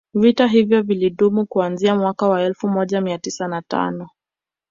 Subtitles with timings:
[0.13, 4.09] Vita hivyo vilidumu kuanzia mwaka wa elfu moja mia tisa na tano